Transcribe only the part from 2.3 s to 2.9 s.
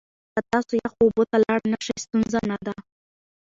نه ده.